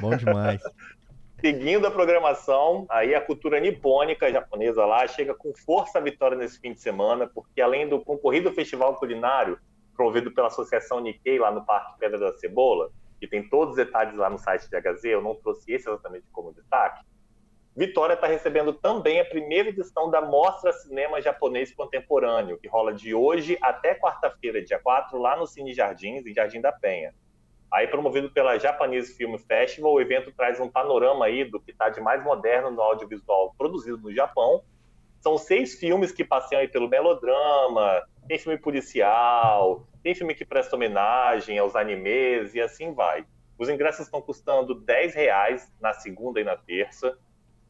Bom 0.00 0.14
demais. 0.14 0.60
Seguindo 1.40 1.86
a 1.86 1.90
programação, 1.90 2.86
aí 2.88 3.14
a 3.14 3.20
cultura 3.20 3.60
nipônica 3.60 4.32
japonesa 4.32 4.86
lá 4.86 5.06
chega 5.06 5.34
com 5.34 5.54
força 5.54 5.98
à 5.98 6.00
vitória 6.00 6.36
nesse 6.36 6.58
fim 6.58 6.72
de 6.72 6.80
semana, 6.80 7.26
porque 7.26 7.60
além 7.60 7.88
do 7.88 8.00
concorrido 8.00 8.52
festival 8.52 8.96
culinário 8.96 9.58
promovido 9.94 10.32
pela 10.32 10.48
Associação 10.48 11.00
Nikkei 11.00 11.38
lá 11.38 11.50
no 11.50 11.64
Parque 11.64 11.98
Pedra 11.98 12.18
da 12.18 12.32
Cebola, 12.38 12.90
que 13.20 13.26
tem 13.26 13.46
todos 13.48 13.70
os 13.70 13.76
detalhes 13.76 14.16
lá 14.16 14.30
no 14.30 14.38
site 14.38 14.68
de 14.68 14.76
HZ, 14.76 15.04
eu 15.04 15.22
não 15.22 15.34
trouxe 15.34 15.72
esse 15.72 15.88
exatamente 15.88 16.26
como 16.32 16.52
destaque, 16.52 17.04
Vitória 17.76 18.14
está 18.14 18.26
recebendo 18.26 18.72
também 18.72 19.20
a 19.20 19.24
primeira 19.26 19.68
edição 19.68 20.10
da 20.10 20.22
Mostra 20.22 20.72
Cinema 20.72 21.20
Japonês 21.20 21.74
Contemporâneo, 21.74 22.56
que 22.56 22.66
rola 22.66 22.94
de 22.94 23.14
hoje 23.14 23.58
até 23.60 23.94
quarta-feira, 23.94 24.64
dia 24.64 24.78
4, 24.78 25.18
lá 25.18 25.36
no 25.36 25.46
Cine 25.46 25.74
Jardins, 25.74 26.24
em 26.24 26.32
Jardim 26.32 26.58
da 26.58 26.72
Penha. 26.72 27.14
Aí, 27.72 27.86
promovido 27.88 28.30
pela 28.30 28.58
Japanese 28.58 29.14
Film 29.16 29.36
Festival, 29.36 29.92
o 29.92 30.00
evento 30.00 30.32
traz 30.32 30.60
um 30.60 30.68
panorama 30.68 31.26
aí 31.26 31.44
do 31.44 31.60
que 31.60 31.72
está 31.72 31.88
de 31.88 32.00
mais 32.00 32.22
moderno 32.22 32.70
no 32.70 32.80
audiovisual 32.80 33.54
produzido 33.58 33.98
no 33.98 34.14
Japão. 34.14 34.62
São 35.20 35.36
seis 35.36 35.74
filmes 35.74 36.12
que 36.12 36.24
passeiam 36.24 36.60
aí 36.60 36.68
pelo 36.68 36.88
melodrama, 36.88 38.06
tem 38.28 38.38
filme 38.38 38.58
policial, 38.58 39.84
tem 40.02 40.14
filme 40.14 40.34
que 40.34 40.44
presta 40.44 40.76
homenagem 40.76 41.58
aos 41.58 41.74
animes 41.74 42.54
e 42.54 42.60
assim 42.60 42.92
vai. 42.94 43.26
Os 43.58 43.68
ingressos 43.68 44.06
estão 44.06 44.20
custando 44.20 44.74
10 44.74 45.14
reais 45.14 45.72
na 45.80 45.92
segunda 45.92 46.40
e 46.40 46.44
na 46.44 46.56
terça, 46.56 47.18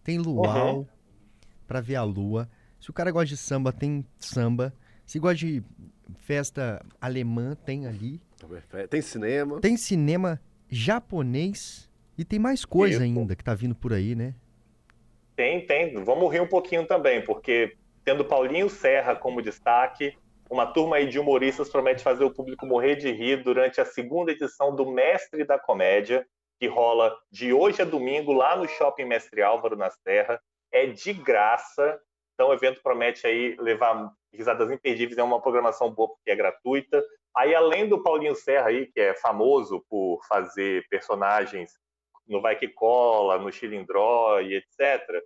Tem 0.03 0.17
luau 0.17 0.79
uhum. 0.79 0.85
para 1.65 1.79
ver 1.79 1.95
a 1.95 2.03
lua, 2.03 2.49
se 2.83 2.89
o 2.89 2.93
cara 2.93 3.11
gosta 3.11 3.27
de 3.27 3.37
samba, 3.37 3.71
tem 3.71 4.05
samba. 4.19 4.73
Se 5.05 5.17
gosta 5.17 5.37
de 5.37 5.63
festa 6.17 6.85
alemã, 6.99 7.55
tem 7.65 7.87
ali. 7.87 8.21
Tem 8.89 9.01
cinema. 9.01 9.61
Tem 9.61 9.77
cinema 9.77 10.41
japonês 10.67 11.89
e 12.17 12.25
tem 12.25 12.37
mais 12.37 12.65
coisa 12.65 12.95
Isso. 12.95 13.03
ainda 13.03 13.37
que 13.37 13.43
tá 13.43 13.53
vindo 13.53 13.73
por 13.73 13.93
aí, 13.93 14.15
né? 14.15 14.35
Tem, 15.33 15.65
tem. 15.65 15.95
Vamos 16.03 16.29
rir 16.29 16.41
um 16.41 16.47
pouquinho 16.47 16.85
também, 16.85 17.23
porque 17.23 17.77
tendo 18.03 18.25
Paulinho 18.25 18.69
Serra 18.69 19.15
como 19.15 19.41
destaque, 19.41 20.17
uma 20.49 20.65
turma 20.65 20.97
aí 20.97 21.07
de 21.07 21.17
humoristas 21.17 21.69
promete 21.69 22.03
fazer 22.03 22.25
o 22.25 22.33
público 22.33 22.65
morrer 22.65 22.97
de 22.97 23.09
rir 23.13 23.43
durante 23.43 23.79
a 23.79 23.85
segunda 23.85 24.33
edição 24.33 24.75
do 24.75 24.91
Mestre 24.91 25.45
da 25.45 25.57
Comédia, 25.57 26.27
que 26.59 26.67
rola 26.67 27.17
de 27.31 27.53
hoje 27.53 27.81
a 27.81 27.85
domingo 27.85 28.33
lá 28.33 28.57
no 28.57 28.67
Shopping 28.67 29.05
Mestre 29.05 29.41
Álvaro, 29.41 29.77
na 29.77 29.89
Serra. 29.89 30.37
É 30.69 30.85
de 30.85 31.13
graça, 31.13 31.97
então 32.33 32.49
o 32.49 32.53
evento 32.53 32.81
promete 32.81 33.27
aí 33.27 33.55
levar 33.59 34.11
risadas 34.33 34.71
imperdíveis, 34.71 35.17
é 35.17 35.23
uma 35.23 35.41
programação 35.41 35.91
boa 35.91 36.09
porque 36.09 36.31
é 36.31 36.35
gratuita. 36.35 37.03
Aí, 37.35 37.53
além 37.53 37.87
do 37.87 38.01
Paulinho 38.01 38.35
Serra 38.35 38.67
aí, 38.67 38.87
que 38.87 38.99
é 38.99 39.13
famoso 39.15 39.83
por 39.89 40.21
fazer 40.27 40.85
personagens 40.89 41.73
no 42.27 42.41
Vai 42.41 42.55
Que 42.55 42.67
Cola, 42.67 43.37
no 43.37 43.51
Chilindró 43.51 44.39
e 44.39 44.55
etc., 44.55 45.23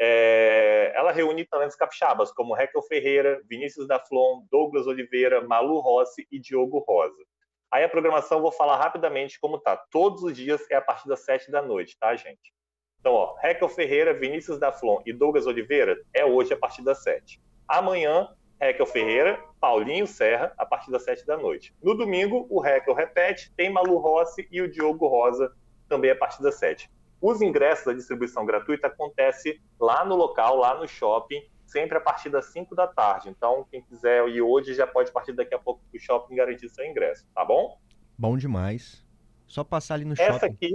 é, 0.00 0.92
ela 0.94 1.10
reúne 1.10 1.44
talentos 1.44 1.74
capixabas, 1.74 2.30
como 2.32 2.54
Raquel 2.54 2.82
Ferreira, 2.82 3.42
Vinícius 3.48 3.88
da 3.88 3.98
Flon, 3.98 4.46
Douglas 4.50 4.86
Oliveira, 4.86 5.40
Malu 5.40 5.80
Rossi 5.80 6.26
e 6.30 6.38
Diogo 6.38 6.78
Rosa. 6.78 7.24
Aí 7.70 7.82
a 7.82 7.88
programação, 7.88 8.40
vou 8.40 8.52
falar 8.52 8.76
rapidamente 8.76 9.38
como 9.40 9.58
tá. 9.58 9.76
Todos 9.90 10.22
os 10.22 10.36
dias 10.36 10.64
é 10.70 10.76
a 10.76 10.80
partir 10.80 11.08
das 11.08 11.24
sete 11.24 11.50
da 11.50 11.60
noite, 11.60 11.98
tá, 11.98 12.14
gente? 12.14 12.52
Então, 13.00 13.12
ó, 13.12 13.34
Raquel 13.40 13.68
Ferreira, 13.68 14.12
Vinícius 14.12 14.58
da 14.58 14.72
Flon 14.72 15.00
e 15.06 15.12
Douglas 15.12 15.46
Oliveira 15.46 16.00
é 16.12 16.24
hoje 16.24 16.52
a 16.52 16.56
partir 16.56 16.82
das 16.82 17.02
sete. 17.02 17.40
Amanhã, 17.66 18.28
Raquel 18.60 18.86
Ferreira, 18.86 19.40
Paulinho 19.60 20.06
Serra, 20.06 20.52
a 20.58 20.66
partir 20.66 20.90
das 20.90 21.04
sete 21.04 21.24
da 21.24 21.36
noite. 21.36 21.74
No 21.82 21.94
domingo, 21.94 22.46
o 22.50 22.60
Raquel 22.60 22.94
repete, 22.94 23.52
tem 23.56 23.70
Malu 23.70 23.98
Rossi 23.98 24.48
e 24.50 24.60
o 24.60 24.70
Diogo 24.70 25.06
Rosa 25.06 25.52
também 25.88 26.10
a 26.10 26.16
partir 26.16 26.42
das 26.42 26.56
sete. 26.56 26.90
Os 27.20 27.40
ingressos 27.40 27.86
da 27.86 27.92
distribuição 27.92 28.44
gratuita 28.44 28.88
acontece 28.88 29.60
lá 29.78 30.04
no 30.04 30.14
local, 30.14 30.56
lá 30.56 30.78
no 30.78 30.86
shopping, 30.86 31.42
sempre 31.66 31.98
a 31.98 32.00
partir 32.00 32.30
das 32.30 32.46
5 32.46 32.74
da 32.74 32.86
tarde. 32.86 33.28
Então, 33.28 33.66
quem 33.70 33.82
quiser 33.82 34.26
ir 34.28 34.40
hoje 34.40 34.72
já 34.72 34.86
pode 34.86 35.12
partir 35.12 35.32
daqui 35.32 35.54
a 35.54 35.58
pouco 35.58 35.80
para 35.90 35.96
o 35.96 36.00
shopping 36.00 36.36
garantir 36.36 36.68
seu 36.68 36.84
ingresso, 36.84 37.26
tá 37.34 37.44
bom? 37.44 37.76
Bom 38.16 38.36
demais. 38.36 39.04
Só 39.46 39.64
passar 39.64 39.94
ali 39.94 40.04
no 40.04 40.12
Essa 40.12 40.32
shopping. 40.32 40.46
aqui 40.46 40.74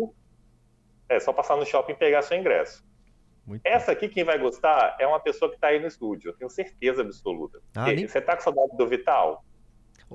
é 1.15 1.19
só 1.19 1.31
passar 1.33 1.55
no 1.57 1.65
shopping 1.65 1.93
e 1.93 1.95
pegar 1.95 2.21
seu 2.21 2.37
ingresso. 2.37 2.83
Muito 3.45 3.61
Essa 3.65 3.91
aqui, 3.91 4.07
quem 4.07 4.23
vai 4.23 4.37
gostar, 4.39 4.95
é 4.99 5.05
uma 5.05 5.19
pessoa 5.19 5.49
que 5.49 5.55
está 5.55 5.67
aí 5.67 5.79
no 5.79 5.87
estúdio, 5.87 6.29
eu 6.29 6.33
tenho 6.33 6.49
certeza 6.49 7.01
absoluta. 7.01 7.59
Ah, 7.75 7.85
nem- 7.91 8.07
Você 8.07 8.21
tá 8.21 8.35
com 8.37 8.41
saudade 8.43 8.75
do 8.77 8.87
Vital? 8.87 9.43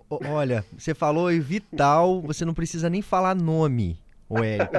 O- 0.09 0.19
Olha, 0.29 0.65
você 0.77 0.95
falou 0.95 1.29
Vital, 1.41 2.21
você 2.23 2.45
não 2.45 2.55
precisa 2.55 2.89
nem 2.89 3.03
falar 3.03 3.35
nome, 3.35 3.99
o 4.29 4.39
Eric. 4.43 4.71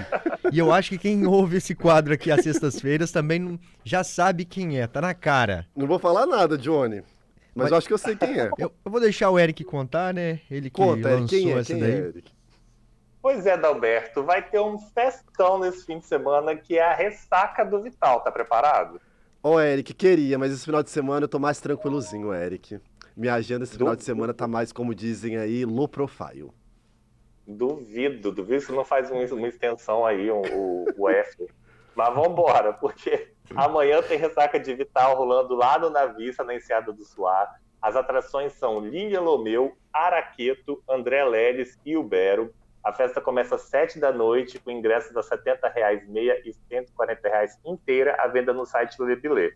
E 0.51 0.57
eu 0.57 0.71
acho 0.73 0.89
que 0.91 0.97
quem 0.97 1.27
ouve 1.27 1.57
esse 1.57 1.75
quadro 1.75 2.13
aqui 2.13 2.31
às 2.31 2.41
sextas-feiras 2.43 3.11
também 3.11 3.37
não- 3.39 3.59
já 3.83 4.03
sabe 4.03 4.45
quem 4.45 4.79
é, 4.79 4.87
tá 4.87 4.99
na 5.01 5.13
cara. 5.13 5.67
Não 5.75 5.85
vou 5.85 5.99
falar 5.99 6.25
nada, 6.25 6.57
Johnny. 6.57 7.01
Mas, 7.53 7.65
Mas- 7.65 7.71
eu 7.71 7.77
acho 7.77 7.87
que 7.87 7.93
eu 7.93 7.97
sei 7.97 8.15
quem 8.15 8.39
é. 8.39 8.49
Eu, 8.57 8.71
eu 8.85 8.91
vou 8.91 9.01
deixar 9.01 9.29
o 9.29 9.37
Eric 9.37 9.63
contar, 9.63 10.13
né? 10.13 10.39
Ele 10.49 10.69
que 10.69 10.75
Conta, 10.75 11.09
Eric, 11.09 11.21
lançou 11.21 11.27
quem 11.39 11.51
é? 11.51 11.57
essa 11.59 11.73
Quem 11.73 11.79
daí. 11.81 11.91
é, 11.91 11.97
Eric? 11.97 12.31
Pois 13.21 13.45
é, 13.45 13.57
Dalberto, 13.57 14.23
vai 14.23 14.41
ter 14.41 14.59
um 14.59 14.77
festão 14.77 15.59
nesse 15.59 15.85
fim 15.85 15.99
de 15.99 16.05
semana 16.05 16.55
que 16.55 16.77
é 16.77 16.83
a 16.83 16.93
ressaca 16.93 17.65
do 17.65 17.81
Vital. 17.81 18.21
Tá 18.21 18.31
preparado? 18.31 18.99
Ó, 19.43 19.59
Eric, 19.59 19.93
queria, 19.93 20.37
mas 20.37 20.51
esse 20.53 20.65
final 20.65 20.81
de 20.83 20.89
semana 20.89 21.25
eu 21.25 21.29
tô 21.29 21.39
mais 21.39 21.59
tranquilozinho, 21.59 22.33
Eric. 22.33 22.79
Minha 23.15 23.33
agenda 23.35 23.63
esse 23.65 23.77
final 23.77 23.95
de 23.95 24.03
semana 24.03 24.33
tá 24.33 24.47
mais, 24.47 24.71
como 24.71 24.95
dizem 24.95 25.37
aí, 25.37 25.65
low 25.65 25.87
profile. 25.87 26.51
Duvido, 27.45 28.31
duvido 28.31 28.61
se 28.61 28.71
não 28.71 28.85
faz 28.85 29.09
um- 29.09 29.25
uma 29.35 29.47
extensão 29.47 30.05
aí, 30.05 30.29
um- 30.31 30.41
o, 30.53 30.85
o 30.97 31.09
F. 31.09 31.47
Mas 31.95 32.13
vambora, 32.13 32.71
porque 32.73 33.33
amanhã 33.55 34.01
tem 34.01 34.17
ressaca 34.17 34.59
de 34.59 34.73
Vital 34.73 35.15
rolando 35.17 35.55
lá 35.55 35.77
no 35.79 35.89
Navista, 35.89 36.43
na 36.43 36.55
Enseada 36.55 36.93
do 36.93 37.03
Suá. 37.03 37.49
As 37.81 37.95
atrações 37.95 38.53
são 38.53 38.79
Lília 38.79 39.19
Lomeu, 39.19 39.75
Araqueto, 39.91 40.81
André 40.87 41.23
Leles 41.25 41.77
e 41.85 41.97
Ubero. 41.97 42.53
A 42.83 42.93
festa 42.93 43.19
começa 43.19 43.55
às 43.55 43.63
7 43.63 43.99
da 43.99 44.11
noite, 44.11 44.57
com 44.59 44.71
ingressos 44.71 45.15
a 45.17 45.21
70 45.21 45.67
reais 45.69 46.07
meia 46.07 46.39
e 46.45 46.53
140 46.69 47.27
reais 47.27 47.57
inteira, 47.65 48.15
à 48.19 48.27
venda 48.27 48.53
no 48.53 48.65
site 48.65 48.97
do 48.97 49.03
Lebilê. 49.03 49.53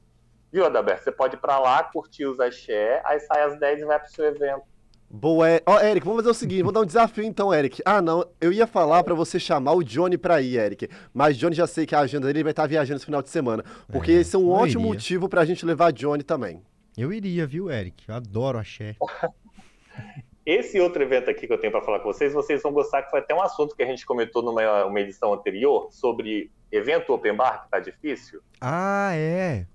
Viu, 0.51 0.65
Adalberto? 0.65 1.03
Você 1.03 1.11
pode 1.11 1.35
ir 1.35 1.39
pra 1.39 1.57
lá, 1.57 1.83
curtir 1.83 2.25
os 2.25 2.39
axé, 2.39 3.01
aí 3.05 3.19
sai 3.21 3.41
às 3.43 3.59
10 3.59 3.81
e 3.81 3.85
vai 3.85 3.99
pro 3.99 4.11
seu 4.11 4.25
evento. 4.25 4.63
Boa, 5.09 5.47
é... 5.49 5.61
Ó, 5.65 5.79
Eric, 5.79 6.03
vamos 6.05 6.21
fazer 6.21 6.31
o 6.31 6.33
seguinte, 6.33 6.59
vamos 6.61 6.73
dar 6.73 6.81
um 6.81 6.85
desafio 6.85 7.23
então, 7.23 7.53
Eric. 7.53 7.81
Ah, 7.85 8.01
não, 8.01 8.25
eu 8.41 8.51
ia 8.51 8.65
falar 8.67 9.03
pra 9.03 9.13
você 9.13 9.39
chamar 9.39 9.73
o 9.73 9.83
Johnny 9.83 10.17
pra 10.17 10.41
ir, 10.41 10.57
Eric. 10.57 10.89
Mas 11.13 11.37
Johnny 11.37 11.55
já 11.55 11.67
sei 11.67 11.85
que 11.85 11.95
a 11.95 11.99
agenda 11.99 12.27
dele 12.27 12.43
vai 12.43 12.51
estar 12.51 12.67
viajando 12.67 12.97
esse 12.97 13.05
final 13.05 13.21
de 13.21 13.29
semana. 13.29 13.63
Porque 13.91 14.11
É, 14.11 14.15
esse 14.15 14.35
é 14.35 14.39
um 14.39 14.49
ótimo 14.49 14.81
iria. 14.81 14.93
motivo 14.93 15.29
pra 15.29 15.45
gente 15.45 15.65
levar 15.65 15.91
Johnny 15.93 16.23
também. 16.23 16.61
Eu 16.97 17.13
iria, 17.13 17.45
viu, 17.45 17.69
Eric? 17.71 18.03
Eu 18.09 18.15
adoro 18.15 18.57
axé. 18.57 18.95
Esse 20.45 20.79
outro 20.79 21.01
evento 21.01 21.29
aqui 21.29 21.47
que 21.47 21.53
eu 21.53 21.57
tenho 21.57 21.71
para 21.71 21.81
falar 21.81 21.99
com 21.99 22.11
vocês, 22.11 22.33
vocês 22.33 22.61
vão 22.61 22.73
gostar, 22.73 23.03
que 23.03 23.09
foi 23.09 23.19
até 23.21 23.33
um 23.33 23.41
assunto 23.41 23.75
que 23.75 23.83
a 23.83 23.85
gente 23.85 24.05
comentou 24.05 24.41
numa 24.41 24.85
uma 24.85 24.99
edição 24.99 25.33
anterior 25.33 25.87
sobre 25.91 26.51
evento 26.71 27.13
open 27.13 27.35
bar, 27.35 27.63
que 27.63 27.69
tá 27.69 27.79
difícil. 27.79 28.41
Ah, 28.59 29.11
é. 29.13 29.65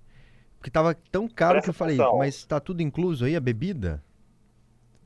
Porque 0.59 0.69
tava 0.69 0.93
tão 1.11 1.27
caro 1.27 1.53
Presta 1.53 1.65
que 1.65 1.69
eu 1.69 1.73
falei, 1.73 1.95
atenção. 1.95 2.17
mas 2.17 2.45
tá 2.45 2.59
tudo 2.59 2.81
incluso 2.81 3.25
aí, 3.25 3.35
a 3.35 3.39
bebida? 3.39 4.03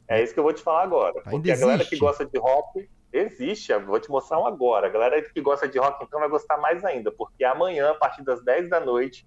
É 0.08 0.22
isso 0.22 0.34
que 0.34 0.40
eu 0.40 0.44
vou 0.44 0.52
te 0.54 0.62
falar 0.62 0.84
agora. 0.84 1.22
Ainda 1.26 1.32
Porque 1.32 1.52
a 1.52 1.56
galera 1.56 1.82
existe? 1.82 1.96
que 1.96 2.00
gosta 2.00 2.26
de 2.26 2.38
rock, 2.38 2.90
existe, 3.14 3.74
vou 3.80 4.00
te 4.00 4.10
mostrar 4.10 4.40
um 4.40 4.46
agora. 4.46 4.88
A 4.88 4.90
galera 4.90 5.22
que 5.22 5.42
gosta 5.42 5.68
de 5.68 5.78
rock, 5.80 6.04
então, 6.04 6.20
vai 6.20 6.28
gostar 6.28 6.58
mais 6.58 6.84
ainda, 6.84 7.12
porque 7.12 7.44
amanhã, 7.46 7.92
a 7.92 7.96
partir 7.96 8.24
das 8.24 8.44
10 8.44 8.70
da 8.70 8.80
noite, 8.80 9.26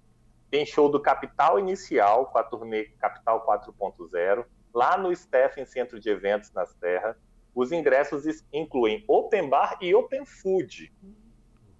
tem 0.51 0.67
show 0.67 0.91
do 0.91 1.01
Capital 1.01 1.59
Inicial, 1.59 2.27
com 2.27 2.39
a 2.39 2.43
turnê 2.43 2.85
Capital 2.99 3.45
4.0, 3.47 4.45
lá 4.77 4.99
no 4.99 5.15
Stephen 5.17 5.65
Centro 5.65 5.99
de 5.99 6.11
Eventos, 6.11 6.53
na 6.53 6.67
Serra. 6.67 7.17
Os 7.55 7.73
ingressos 7.73 8.27
incluem 8.53 9.03
open 9.09 9.49
bar 9.49 9.79
e 9.81 9.95
open 9.95 10.27
food. 10.27 10.93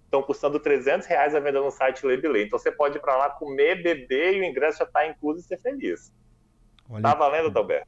Estão 0.03 0.23
custando 0.23 0.59
300 0.59 1.05
reais 1.05 1.35
a 1.35 1.39
venda 1.39 1.61
no 1.61 1.69
site 1.69 2.03
Lebilê. 2.03 2.45
Então 2.45 2.57
você 2.57 2.71
pode 2.71 2.97
ir 2.97 2.99
para 2.99 3.15
lá 3.15 3.29
comer, 3.29 3.83
beber 3.83 4.33
e 4.37 4.41
o 4.41 4.43
ingresso 4.43 4.79
já 4.79 4.85
está 4.85 5.05
incluso 5.05 5.41
e 5.41 5.43
ser 5.43 5.59
feliz. 5.59 6.11
Olha, 6.89 7.03
Tá 7.03 7.13
valendo, 7.13 7.51
Dalberto? 7.51 7.87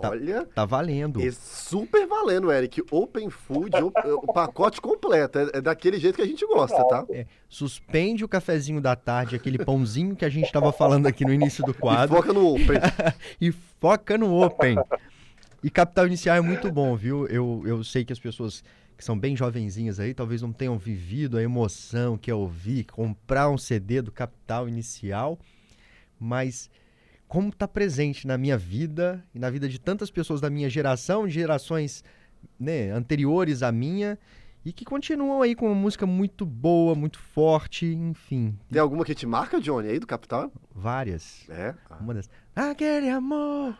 Tá. 0.00 0.10
Olha, 0.10 0.46
tá 0.54 0.64
valendo. 0.64 1.20
é 1.20 1.30
super 1.32 2.06
valendo, 2.06 2.52
Eric. 2.52 2.82
Open 2.90 3.28
food, 3.30 3.72
o, 3.82 4.32
pacote 4.32 4.80
completo. 4.80 5.38
É, 5.38 5.50
é 5.54 5.60
daquele 5.60 5.98
jeito 5.98 6.16
que 6.16 6.22
a 6.22 6.26
gente 6.26 6.46
gosta, 6.46 6.84
tá? 6.84 7.04
É, 7.10 7.26
suspende 7.48 8.24
o 8.24 8.28
cafezinho 8.28 8.80
da 8.80 8.94
tarde, 8.94 9.34
aquele 9.34 9.58
pãozinho 9.58 10.14
que 10.14 10.24
a 10.24 10.28
gente 10.28 10.52
tava 10.52 10.72
falando 10.72 11.06
aqui 11.06 11.24
no 11.24 11.32
início 11.32 11.64
do 11.64 11.72
E 11.72 11.74
quadro, 11.74 12.16
foca 12.16 12.32
no 12.32 12.46
open. 12.46 12.78
e 13.40 13.50
foca 13.50 14.18
no 14.18 14.40
Open. 14.42 14.76
E 15.62 15.70
Capital 15.70 16.06
Inicial 16.06 16.36
é 16.36 16.40
muito 16.40 16.70
bom, 16.70 16.94
viu? 16.94 17.26
Eu, 17.26 17.62
eu 17.66 17.82
sei 17.82 18.04
que 18.04 18.12
as 18.12 18.18
pessoas 18.18 18.62
que 18.96 19.04
são 19.04 19.18
bem 19.18 19.36
jovenzinhas 19.36 20.00
aí 20.00 20.12
talvez 20.12 20.42
não 20.42 20.52
tenham 20.52 20.76
vivido 20.76 21.38
a 21.38 21.42
emoção 21.42 22.18
que 22.18 22.30
é 22.30 22.34
ouvir, 22.34 22.84
comprar 22.84 23.48
um 23.48 23.56
CD 23.56 24.02
do 24.02 24.10
Capital 24.10 24.68
Inicial, 24.68 25.38
mas 26.18 26.68
como 27.28 27.50
está 27.50 27.68
presente 27.68 28.26
na 28.26 28.38
minha 28.38 28.56
vida 28.56 29.22
e 29.34 29.38
na 29.38 29.50
vida 29.50 29.68
de 29.68 29.78
tantas 29.78 30.10
pessoas 30.10 30.40
da 30.40 30.48
minha 30.48 30.68
geração, 30.68 31.26
de 31.28 31.34
gerações 31.34 32.02
né, 32.58 32.90
anteriores 32.90 33.62
à 33.62 33.70
minha, 33.70 34.18
e 34.64 34.72
que 34.72 34.84
continuam 34.84 35.42
aí 35.42 35.54
com 35.54 35.66
uma 35.66 35.74
música 35.74 36.06
muito 36.06 36.44
boa, 36.44 36.94
muito 36.94 37.18
forte, 37.18 37.86
enfim, 37.86 38.58
Tem 38.70 38.80
alguma 38.80 39.04
que 39.04 39.14
te 39.14 39.26
marca, 39.26 39.60
Johnny, 39.60 39.88
aí 39.88 39.98
do 39.98 40.06
Capital? 40.06 40.50
várias. 40.74 41.48
É. 41.48 41.74
Uma 42.00 42.14
das. 42.14 42.28
Aquele 42.56 43.08
amor, 43.08 43.78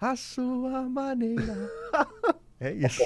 a 0.00 0.16
sua 0.16 0.82
maneira. 0.82 1.70
é 2.60 2.72
isso. 2.72 3.02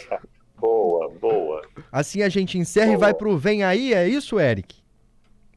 Boa, 0.58 1.10
boa. 1.20 1.62
Assim 1.92 2.22
a 2.22 2.28
gente 2.28 2.58
encerra 2.58 2.92
e 2.92 2.96
vai 2.96 3.12
pro 3.12 3.36
Vem 3.36 3.62
Aí, 3.64 3.92
é 3.92 4.08
isso, 4.08 4.40
Eric? 4.40 4.83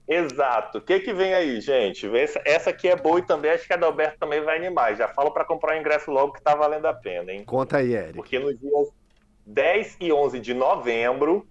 Exato. 0.07 0.77
O 0.77 0.81
que 0.81 0.99
que 1.01 1.13
vem 1.13 1.33
aí, 1.33 1.59
gente? 1.59 2.07
Essa, 2.17 2.41
essa 2.45 2.69
aqui 2.69 2.87
é 2.87 2.95
boa 2.95 3.19
e 3.19 3.25
também 3.25 3.51
acho 3.51 3.67
que 3.67 3.73
a 3.73 3.75
Adalberto 3.75 4.17
também 4.17 4.41
vai 4.41 4.55
animar. 4.57 4.95
Já 4.95 5.07
falo 5.09 5.31
para 5.31 5.43
comprar 5.43 5.75
o 5.75 5.79
ingresso 5.79 6.09
logo 6.09 6.33
que 6.33 6.41
tá 6.41 6.55
valendo 6.55 6.85
a 6.85 6.93
pena, 6.93 7.31
hein? 7.31 7.43
Conta 7.45 7.77
aí, 7.77 7.93
Eric. 7.93 8.13
Porque 8.13 8.39
nos 8.39 8.57
dias 8.57 8.87
10 9.45 9.97
e 9.99 10.13
11 10.13 10.39
de 10.39 10.53
novembro 10.53 11.45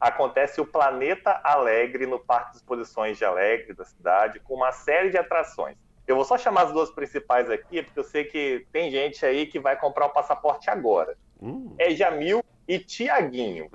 acontece 0.00 0.60
o 0.60 0.66
Planeta 0.66 1.40
Alegre 1.42 2.06
no 2.06 2.20
Parque 2.20 2.52
de 2.52 2.56
Exposições 2.58 3.18
de 3.18 3.24
Alegre 3.24 3.74
da 3.74 3.84
cidade, 3.84 4.38
com 4.40 4.54
uma 4.54 4.70
série 4.70 5.10
de 5.10 5.18
atrações. 5.18 5.76
Eu 6.06 6.14
vou 6.14 6.24
só 6.24 6.38
chamar 6.38 6.62
as 6.66 6.72
duas 6.72 6.90
principais 6.90 7.50
aqui, 7.50 7.82
porque 7.82 7.98
eu 7.98 8.04
sei 8.04 8.24
que 8.24 8.64
tem 8.72 8.90
gente 8.90 9.26
aí 9.26 9.44
que 9.44 9.58
vai 9.58 9.76
comprar 9.76 10.06
o 10.06 10.10
passaporte 10.10 10.70
agora. 10.70 11.16
Hum, 11.42 11.74
É 11.78 11.90
Jamil 11.90 12.42
e 12.66 12.78
Tiaguinho. 12.78 13.68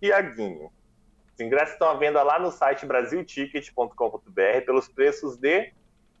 Tiaguinho. 0.00 0.70
Os 1.40 1.46
ingressos 1.46 1.72
estão 1.72 1.88
à 1.88 1.94
venda 1.94 2.22
lá 2.22 2.38
no 2.38 2.50
site 2.50 2.84
brasilticket.com.br 2.84 4.60
pelos 4.66 4.88
preços 4.90 5.38
de 5.38 5.72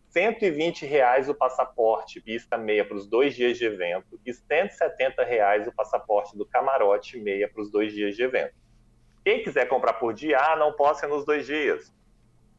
120 0.08 0.86
reais 0.86 1.28
o 1.28 1.34
passaporte 1.34 2.22
pista 2.22 2.56
meia 2.56 2.86
para 2.86 2.96
os 2.96 3.06
dois 3.06 3.34
dias 3.34 3.58
de 3.58 3.66
evento 3.66 4.18
e 4.24 4.32
170 4.32 5.22
reais 5.22 5.68
o 5.68 5.72
passaporte 5.72 6.38
do 6.38 6.46
camarote 6.46 7.20
meia 7.20 7.46
para 7.46 7.60
os 7.60 7.70
dois 7.70 7.92
dias 7.92 8.16
de 8.16 8.22
evento. 8.22 8.54
Quem 9.22 9.42
quiser 9.42 9.68
comprar 9.68 9.92
por 9.92 10.14
dia, 10.14 10.38
ah, 10.40 10.56
não 10.56 10.72
posso 10.72 11.00
ser 11.00 11.08
nos 11.08 11.26
dois 11.26 11.44
dias. 11.44 11.94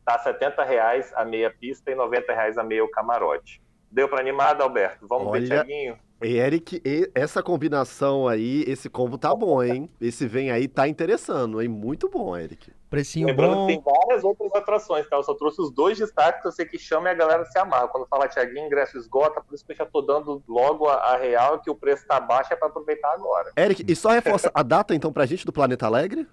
Tá 0.05 0.19
70 0.19 0.63
reais 0.63 1.11
a 1.15 1.25
meia 1.25 1.49
pista 1.49 1.89
e 1.89 1.95
90 1.95 2.31
reais 2.31 2.59
a 2.59 2.63
meia 2.63 2.85
o 2.85 2.91
camarote. 2.91 3.59
Deu 3.89 4.07
para 4.07 4.19
animar, 4.19 4.61
Alberto? 4.61 5.07
Vamos 5.07 5.29
Olha... 5.29 5.41
ver, 5.41 5.47
Thiaguinho? 5.47 5.99
Eric, 6.21 6.81
essa 7.15 7.41
combinação 7.41 8.27
aí, 8.27 8.63
esse 8.67 8.89
combo 8.89 9.17
tá 9.17 9.33
bom, 9.33 9.63
hein? 9.63 9.89
Esse 9.99 10.27
vem 10.27 10.51
aí 10.51 10.67
tá 10.67 10.87
interessando, 10.87 11.61
hein? 11.61 11.67
Muito 11.67 12.07
bom, 12.07 12.37
Eric. 12.37 12.71
Precinho 12.89 13.27
Lembrando 13.27 13.55
bom. 13.55 13.67
que 13.67 13.73
tem 13.73 13.81
várias 13.81 14.23
outras 14.23 14.53
atrações, 14.53 15.07
tá? 15.07 15.15
Eu 15.15 15.23
só 15.23 15.33
trouxe 15.33 15.61
os 15.61 15.71
dois 15.71 15.97
destaques 15.97 16.41
que 16.41 16.47
eu 16.47 16.51
sei 16.51 16.65
que 16.65 16.77
chama 16.77 17.07
e 17.07 17.11
a 17.11 17.15
galera 17.15 17.45
se 17.45 17.57
amarra. 17.57 17.87
Quando 17.87 18.05
fala 18.05 18.27
Thiaguinho, 18.27 18.65
ingresso 18.65 18.97
esgota, 18.97 19.41
por 19.41 19.55
isso 19.55 19.65
que 19.65 19.71
eu 19.71 19.77
já 19.77 19.85
tô 19.85 20.01
dando 20.01 20.43
logo 20.47 20.87
a, 20.87 20.95
a 20.95 21.17
real 21.17 21.59
que 21.59 21.69
o 21.69 21.75
preço 21.75 22.05
tá 22.05 22.19
baixo 22.19 22.53
é 22.53 22.55
para 22.55 22.67
aproveitar 22.67 23.13
agora. 23.13 23.51
Eric, 23.57 23.85
e 23.87 23.95
só 23.95 24.09
reforça 24.09 24.51
a 24.53 24.61
data 24.61 24.93
então 24.93 25.11
pra 25.11 25.25
gente 25.25 25.45
do 25.45 25.53
Planeta 25.53 25.85
Alegre? 25.85 26.27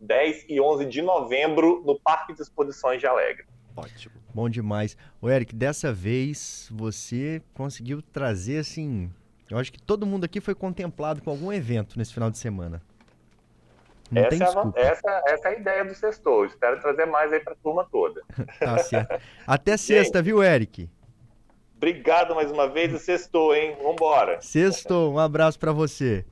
10 0.00 0.46
e 0.48 0.60
11 0.60 0.86
de 0.86 1.02
novembro 1.02 1.82
no 1.84 1.98
Parque 1.98 2.32
de 2.32 2.40
Exposições 2.40 3.00
de 3.00 3.06
Alegre. 3.06 3.44
Ótimo. 3.76 4.19
Bom 4.32 4.48
demais. 4.48 4.96
O 5.20 5.28
Eric, 5.28 5.54
dessa 5.54 5.92
vez 5.92 6.68
você 6.70 7.42
conseguiu 7.54 8.00
trazer 8.00 8.58
assim. 8.58 9.10
Eu 9.50 9.58
acho 9.58 9.72
que 9.72 9.82
todo 9.82 10.06
mundo 10.06 10.24
aqui 10.24 10.40
foi 10.40 10.54
contemplado 10.54 11.20
com 11.20 11.30
algum 11.30 11.52
evento 11.52 11.98
nesse 11.98 12.14
final 12.14 12.30
de 12.30 12.38
semana. 12.38 12.80
Não 14.10 14.22
Essa 14.22 14.44
é, 14.44 14.46
a, 14.46 14.72
essa, 14.76 15.22
essa 15.26 15.48
é 15.48 15.52
a 15.52 15.58
ideia 15.58 15.84
do 15.84 15.94
sextou. 15.94 16.44
Espero 16.44 16.80
trazer 16.80 17.06
mais 17.06 17.32
aí 17.32 17.40
pra 17.40 17.54
turma 17.54 17.86
toda. 17.90 18.22
Tá 18.58 18.78
certo. 18.78 19.20
Até 19.46 19.76
sexta, 19.76 20.20
viu, 20.20 20.42
Eric? 20.42 20.88
Obrigado 21.76 22.34
mais 22.34 22.50
uma 22.50 22.68
vez 22.68 22.92
e 22.92 22.98
sextou, 22.98 23.54
hein? 23.54 23.76
Vambora. 23.82 24.40
Sexto, 24.42 24.94
um 24.94 25.18
abraço 25.18 25.58
pra 25.58 25.72
você. 25.72 26.24